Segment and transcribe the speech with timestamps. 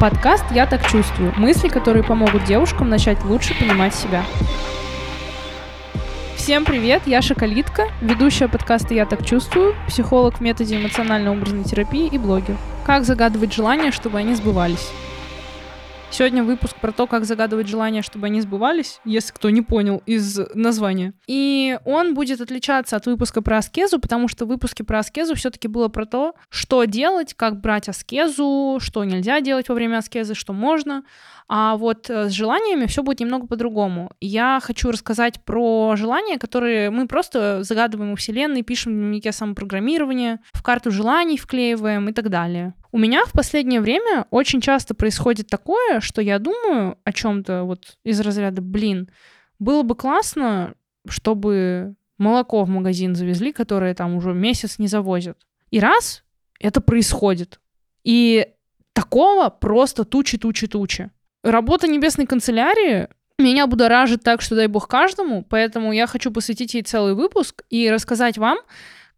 [0.00, 1.32] Подкаст «Я так чувствую».
[1.36, 4.24] Мысли, которые помогут девушкам начать лучше понимать себя.
[6.34, 12.18] Всем привет, я Шоколитка, ведущая подкаста «Я так чувствую», психолог в методе эмоционально-образной терапии и
[12.18, 12.56] блогер.
[12.84, 14.90] Как загадывать желания, чтобы они сбывались?
[16.12, 20.38] Сегодня выпуск про то, как загадывать желания, чтобы они сбывались, если кто не понял из
[20.54, 21.14] названия.
[21.26, 25.68] И он будет отличаться от выпуска про аскезу, потому что в выпуске про аскезу все-таки
[25.68, 30.52] было про то, что делать, как брать аскезу, что нельзя делать во время аскезы, что
[30.52, 31.02] можно.
[31.48, 34.12] А вот э, с желаниями все будет немного по-другому.
[34.20, 40.40] Я хочу рассказать про желания, которые мы просто загадываем у Вселенной, пишем в дневнике самопрограммирования,
[40.52, 42.74] в карту желаний вклеиваем и так далее.
[42.92, 47.96] У меня в последнее время очень часто происходит такое, что я думаю о чем-то вот
[48.04, 49.08] из разряда, блин,
[49.58, 50.74] было бы классно,
[51.08, 55.38] чтобы молоко в магазин завезли, которое там уже месяц не завозят.
[55.70, 56.22] И раз
[56.60, 57.60] это происходит.
[58.04, 58.48] И
[58.92, 61.10] такого просто тучи-тучи-тучи.
[61.42, 66.82] Работа небесной канцелярии меня будоражит так, что дай бог каждому, поэтому я хочу посвятить ей
[66.82, 68.58] целый выпуск и рассказать вам,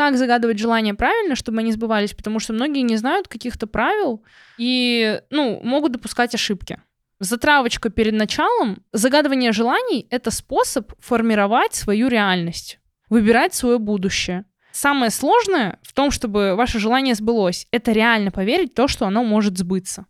[0.00, 4.24] как загадывать желания правильно, чтобы они сбывались, потому что многие не знают каких-то правил
[4.56, 6.80] и, ну, могут допускать ошибки.
[7.18, 8.82] Затравочка перед началом.
[8.94, 12.78] Загадывание желаний— это способ формировать свою реальность,
[13.10, 14.46] выбирать свое будущее.
[14.72, 19.22] Самое сложное в том, чтобы ваше желание сбылось, это реально поверить в то, что оно
[19.22, 20.06] может сбыться.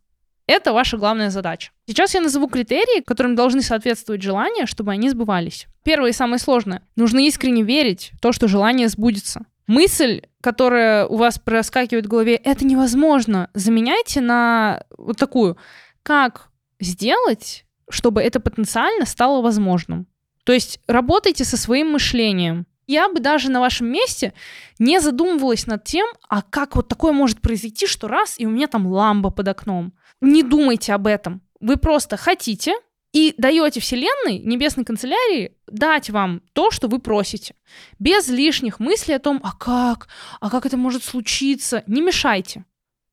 [0.47, 1.72] Это ваша главная задача.
[1.86, 5.66] Сейчас я назову критерии, которым должны соответствовать желания, чтобы они сбывались.
[5.82, 6.82] Первое и самое сложное.
[6.94, 9.47] Нужно искренне верить в то, что желание сбудется.
[9.70, 15.56] Мысль, которая у вас проскакивает в голове, это невозможно, заменяйте на вот такую.
[16.02, 16.48] Как
[16.80, 20.08] сделать, чтобы это потенциально стало возможным?
[20.42, 22.66] То есть работайте со своим мышлением.
[22.88, 24.32] Я бы даже на вашем месте
[24.80, 28.66] не задумывалась над тем, а как вот такое может произойти, что раз, и у меня
[28.66, 29.92] там ламба под окном.
[30.20, 31.42] Не думайте об этом.
[31.60, 32.74] Вы просто хотите
[33.12, 37.54] и даете Вселенной, Небесной канцелярии, дать вам то, что вы просите.
[37.98, 40.09] Без лишних мыслей о том, а как,
[40.41, 41.82] а как это может случиться.
[41.87, 42.65] Не мешайте.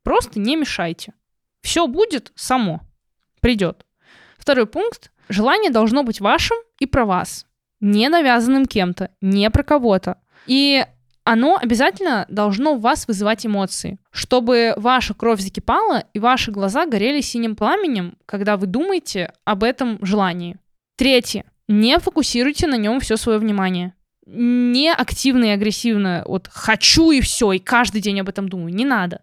[0.03, 1.13] Просто не мешайте.
[1.61, 2.81] Все будет само.
[3.41, 3.85] Придет.
[4.37, 5.11] Второй пункт.
[5.29, 7.45] Желание должно быть вашим и про вас.
[7.79, 10.21] Не навязанным кем-то, не про кого-то.
[10.45, 10.85] И
[11.27, 17.19] оно обязательно должно в вас вызывать эмоции, чтобы ваша кровь закипала и ваши глаза горели
[17.19, 20.55] синим пламенем, когда вы думаете об этом желании.
[20.95, 21.43] Третье.
[21.67, 23.93] Не фокусируйте на нем все свое внимание.
[24.25, 28.73] Не активно и агрессивно, вот хочу и все, и каждый день об этом думаю.
[28.73, 29.21] Не надо.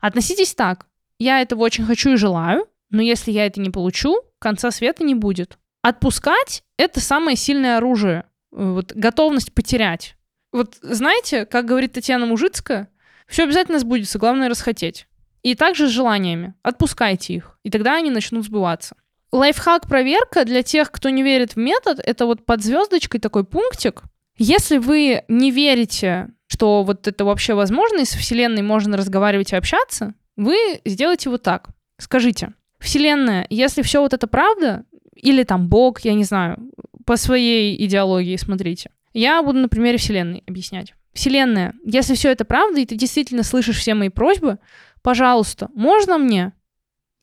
[0.00, 0.86] Относитесь так.
[1.18, 5.14] Я этого очень хочу и желаю, но если я это не получу, конца света не
[5.14, 5.58] будет.
[5.82, 8.24] Отпускать— это самое сильное оружие.
[8.52, 10.16] Вот готовность потерять.
[10.52, 12.88] Вот знаете, как говорит Татьяна Мужицкая,
[13.26, 15.06] все обязательно сбудется, главное расхотеть.
[15.42, 16.54] И также с желаниями.
[16.62, 18.96] Отпускайте их, и тогда они начнут сбываться.
[19.32, 24.02] Лайфхак-проверка для тех, кто не верит в метод, это вот под звездочкой такой пунктик.
[24.36, 29.56] Если вы не верите, что вот это вообще возможно, и с Вселенной можно разговаривать и
[29.56, 31.68] общаться, вы сделайте вот так.
[31.96, 34.84] Скажите, Вселенная, если все вот это правда,
[35.14, 36.70] или там Бог, я не знаю,
[37.06, 40.94] по своей идеологии смотрите, я буду на примере Вселенной объяснять.
[41.12, 44.58] Вселенная, если все это правда, и ты действительно слышишь все мои просьбы,
[45.02, 46.52] пожалуйста, можно мне?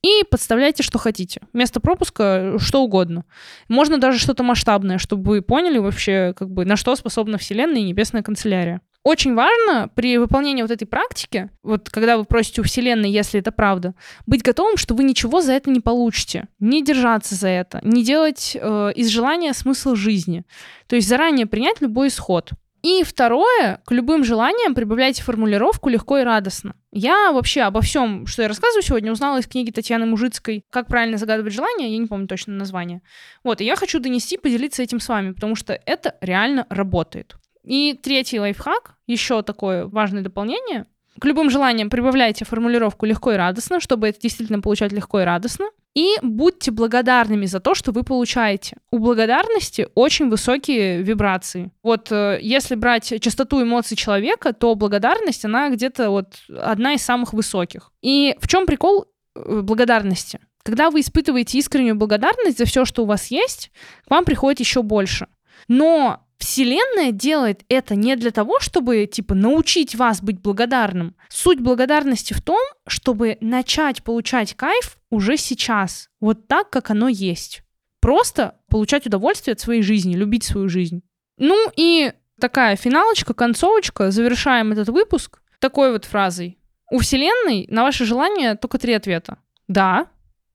[0.02, 1.42] И подставляйте, что хотите.
[1.52, 3.26] Вместо пропуска что угодно.
[3.68, 7.84] Можно даже что-то масштабное, чтобы вы поняли вообще, как бы, на что способна Вселенная и
[7.84, 8.82] Небесная канцелярия.
[9.04, 13.52] Очень важно при выполнении вот этой практики, вот когда вы просите у Вселенной, если это
[13.52, 13.96] правда,
[14.26, 18.58] быть готовым, что вы ничего за это не получите, не держаться за это, не делать
[18.60, 20.44] э, из желания смысл жизни.
[20.88, 22.52] То есть заранее принять любой исход.
[22.82, 26.76] И второе, к любым желаниям прибавляйте формулировку легко и радостно.
[26.92, 31.18] Я вообще обо всем, что я рассказываю сегодня, узнала из книги Татьяны Мужицкой «Как правильно
[31.18, 33.02] загадывать желания», я не помню точно название.
[33.44, 37.36] Вот, и я хочу донести, поделиться этим с вами, потому что это реально работает.
[37.64, 40.86] И третий лайфхак, еще такое важное дополнение.
[41.20, 45.66] К любым желаниям прибавляйте формулировку легко и радостно, чтобы это действительно получать легко и радостно.
[45.96, 48.78] И будьте благодарными за то, что вы получаете.
[48.92, 51.72] У благодарности очень высокие вибрации.
[51.84, 57.34] Вот э, если брать частоту эмоций человека, то благодарность, она где-то вот одна из самых
[57.34, 57.92] высоких.
[58.02, 60.40] И в чем прикол э, благодарности?
[60.64, 63.72] Когда вы испытываете искреннюю благодарность за все, что у вас есть,
[64.08, 65.28] к вам приходит еще больше.
[65.68, 71.16] Но Вселенная делает это не для того, чтобы, типа, научить вас быть благодарным.
[71.30, 77.62] Суть благодарности в том, чтобы начать получать кайф уже сейчас, вот так, как оно есть.
[78.02, 81.04] Просто получать удовольствие от своей жизни, любить свою жизнь.
[81.38, 86.58] Ну и такая финалочка, концовочка, завершаем этот выпуск такой вот фразой.
[86.90, 89.38] У Вселенной на ваше желание только три ответа.
[89.68, 90.08] Да,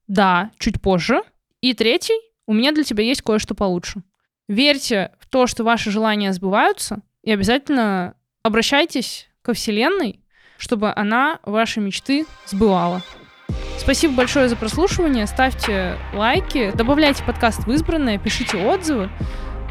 [0.07, 1.21] Да, чуть позже.
[1.61, 4.03] И третий, у меня для тебя есть кое-что получше.
[4.47, 10.21] Верьте то, что ваши желания сбываются, и обязательно обращайтесь ко Вселенной,
[10.57, 13.01] чтобы она ваши мечты сбывала.
[13.77, 15.27] Спасибо большое за прослушивание.
[15.27, 19.09] Ставьте лайки, добавляйте подкаст в избранное, пишите отзывы,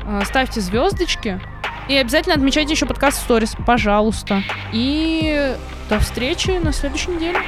[0.06, 1.40] э, ставьте звездочки.
[1.88, 4.42] И обязательно отмечайте еще подкаст в сторис, пожалуйста.
[4.74, 5.56] И
[5.88, 7.38] до встречи на следующей неделе.